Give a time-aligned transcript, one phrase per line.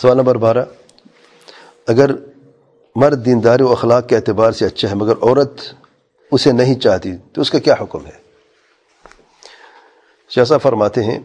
[0.00, 0.64] سوال نمبر بارہ۔
[1.86, 2.10] اگر
[2.96, 5.60] مرد دینداری و اخلاق کے اعتبار سے اچھا ہے مگر عورت
[6.32, 8.16] اسے نہیں چاہتی، تو اس کا کیا حکم ہے؟
[10.28, 11.18] شاہ فرماتے ہیں،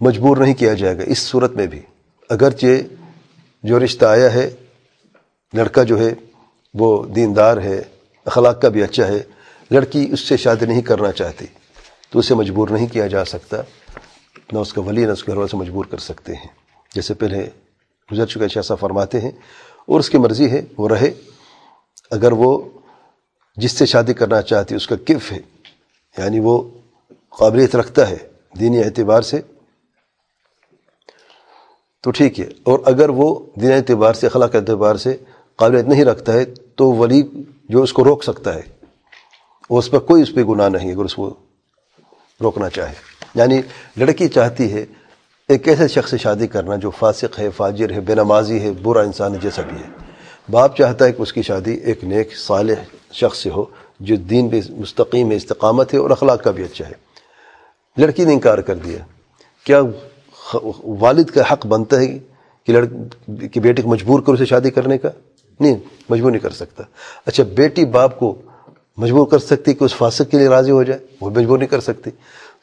[0.00, 1.80] مجبور نہیں کیا جائے گا اس صورت میں بھی۔
[2.30, 2.66] اگرچہ
[3.62, 4.50] جو رشتہ آیا ہے،
[5.52, 6.14] لڑکا جو ہے،
[6.74, 7.82] وہ دیندار ہے،
[8.26, 9.22] اخلاق کا بھی اچھا ہے،
[9.70, 11.46] لڑکی اس سے شادی نہیں کرنا چاہتی،
[12.10, 13.56] تو اسے مجبور نہیں کیا جا سکتا،
[14.52, 17.14] نہ اس کا ولی، نہ اس کے گھر والے سے مجبور کر سکتے ہیں۔ جیسے
[17.14, 17.48] پہلے
[18.12, 19.30] گزر چکے شاہ صاحب فرماتے ہیں،
[19.86, 21.10] اور اس کی مرضی ہے، وہ رہے۔
[22.10, 22.58] اگر وہ
[23.56, 25.38] جس سے شادی کرنا چاہتی اس کا کف ہے
[26.18, 26.62] یعنی وہ
[27.38, 28.16] قابلیت رکھتا ہے
[28.60, 29.40] دینی اعتبار سے،
[32.02, 33.28] تو ٹھیک ہے۔ اور اگر وہ
[33.60, 35.16] دینی اعتبار سے، اخلاق اعتبار سے
[35.56, 36.44] قابلیت نہیں رکھتا ہے،
[36.76, 37.22] تو ولی
[37.68, 38.62] جو اس کو روک سکتا ہے
[39.70, 41.34] وہ اس پر کوئی اس پہ گناہ نہیں اگر اس کو
[42.40, 42.94] روکنا چاہے۔
[43.34, 43.60] یعنی
[43.96, 44.84] لڑکی چاہتی ہے
[45.48, 49.00] ایک ایسے شخص سے شادی کرنا جو فاسق ہے، فاجر ہے، بے نمازی ہے، برا
[49.00, 50.04] انسان ہے، جیسا بھی ہے۔
[50.50, 52.72] باپ چاہتا ہے کہ اس کی شادی ایک نیک، صالح
[53.12, 53.64] شخص سے ہو،
[54.00, 56.92] جو دین بھی مستقیم ہے، استقامت ہے اور اخلاق کا بھی اچھا ہے۔
[57.96, 58.98] لڑکی نے انکار کر دیا۔
[59.64, 59.82] کیا
[60.84, 62.18] والد کا حق بنتا ہے
[62.66, 65.08] کہ لڑکی کہ بیٹے کو مجبور کرو اسے شادی کرنے کا؟
[65.60, 65.76] نہیں،
[66.08, 66.82] مجبور نہیں کر سکتا۔
[67.26, 68.42] اچھا بیٹی باپ کو
[68.96, 71.80] مجبور کر سکتی کہ اس فاسق کے لیے راضی ہو جائے؟ وہ مجبور نہیں کر
[71.80, 72.10] سکتی۔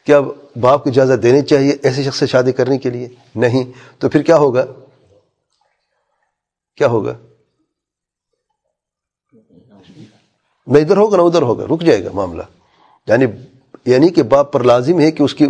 [0.06, 0.22] کیا
[0.60, 3.64] باپ کو اجازت دینی چاہیے ایسے شخص سے شادی کرنے کے لیے؟ نہیں.
[4.00, 4.66] تو پھر کیا ہوگا؟
[6.78, 7.14] کیا ہوگا؟
[10.68, 12.44] نہ ادھر ہوگا نہ ادھر ہوگا، رک جائے گا معاملہ۔
[13.08, 13.26] یعنی
[13.86, 15.48] یعنی کہ باپ پر لازم ہے کہ اس کی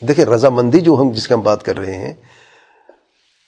[0.00, 2.14] دیکھیں، رضامندی جو ہم جس کی ہم بات کر رہے ہیں،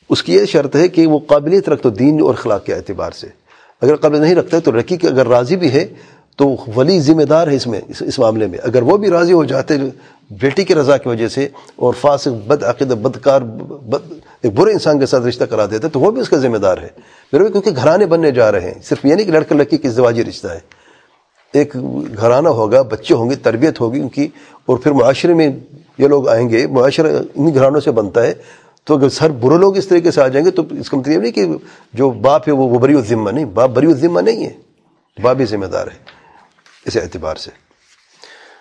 [0.09, 3.11] اس کی یہ شرط ہے کہ وہ قابلیت رکھ تو دین اور اخلاق کے اعتبار
[3.11, 3.27] سے۔
[3.81, 5.95] اگر قابل نہیں رکھتا ہے تو رکی کے اگر راضی بھی ہے،
[6.37, 9.45] تو ولی ذمہ دار ہے اس میں اس معاملے میں۔ اگر وہ بھی راضی ہو
[9.45, 9.75] جاتے
[10.41, 14.99] بیٹی کی رضا کی وجہ سے اور فاسق، بد عقید بدکار، بد، ایک برے انسان
[14.99, 16.89] کے ساتھ رشتہ کرا دیتے تو وہ بھی اس کا ذمہ دار ہے۔
[17.33, 20.25] میرے کیونکہ گھرانے بننے جا رہے ہیں، صرف یہ نہیں کہ لڑکا لڑکی کی ازدواجی
[20.25, 20.61] رشتہ ہے۔
[21.53, 21.77] ایک
[22.17, 24.29] گھرانہ ہوگا، بچے ہوں گے، تربیت ہوگی ان کی،
[24.67, 25.49] اور پھر معاشرے میں
[25.99, 28.35] یہ لوگ آئیں گے، معاشرہ ان گھرانوں سے بنتا ہے۔
[28.85, 31.13] تو اگر سر برے لوگ اس طریقے سے آ جائیں گے، تو اس کا مطلب
[31.15, 31.47] یہ نہیں کہ
[31.93, 34.51] جو باپ ہے وہ بری ذمہ نہیں، باپ بری ذمہ نہیں ہے،
[35.23, 35.97] باپ بھی ذمہ دار ہے،
[36.87, 37.72] اس اعتبار سے۔